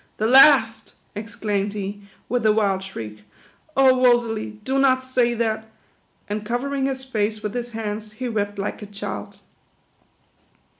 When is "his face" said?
6.87-7.43